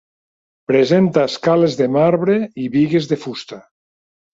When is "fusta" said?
3.27-3.67